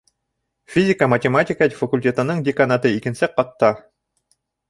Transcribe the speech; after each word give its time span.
Физика-математика 0.75 1.67
факультетының 1.81 2.41
деканаты 2.49 2.93
икенсе 3.01 3.31
ҡатта. 3.37 3.69